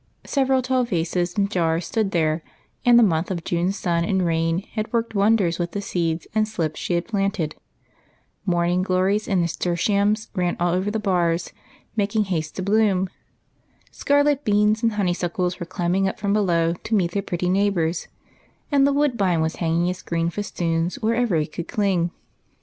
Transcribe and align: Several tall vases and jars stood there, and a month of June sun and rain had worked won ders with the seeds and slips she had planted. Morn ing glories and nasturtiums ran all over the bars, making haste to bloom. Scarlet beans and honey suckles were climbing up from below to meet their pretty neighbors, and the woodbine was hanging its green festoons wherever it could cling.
Several 0.25 0.63
tall 0.63 0.83
vases 0.83 1.37
and 1.37 1.51
jars 1.51 1.85
stood 1.85 2.09
there, 2.09 2.41
and 2.83 2.99
a 2.99 3.03
month 3.03 3.29
of 3.29 3.43
June 3.43 3.71
sun 3.71 4.03
and 4.03 4.25
rain 4.25 4.63
had 4.71 4.91
worked 4.91 5.13
won 5.13 5.35
ders 5.35 5.59
with 5.59 5.73
the 5.73 5.79
seeds 5.81 6.25
and 6.33 6.47
slips 6.47 6.79
she 6.79 6.95
had 6.95 7.07
planted. 7.07 7.53
Morn 8.43 8.71
ing 8.71 8.81
glories 8.81 9.27
and 9.27 9.41
nasturtiums 9.41 10.31
ran 10.33 10.57
all 10.59 10.73
over 10.73 10.89
the 10.89 10.97
bars, 10.97 11.53
making 11.95 12.23
haste 12.23 12.55
to 12.55 12.63
bloom. 12.63 13.09
Scarlet 13.91 14.43
beans 14.43 14.81
and 14.81 14.93
honey 14.93 15.13
suckles 15.13 15.59
were 15.59 15.67
climbing 15.67 16.07
up 16.07 16.17
from 16.17 16.33
below 16.33 16.73
to 16.73 16.95
meet 16.95 17.11
their 17.11 17.21
pretty 17.21 17.47
neighbors, 17.47 18.07
and 18.71 18.87
the 18.87 18.93
woodbine 18.93 19.39
was 19.39 19.57
hanging 19.57 19.85
its 19.85 20.01
green 20.01 20.31
festoons 20.31 20.95
wherever 20.95 21.35
it 21.35 21.51
could 21.51 21.67
cling. 21.67 22.09